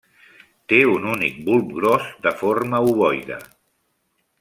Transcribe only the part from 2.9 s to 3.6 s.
ovoide.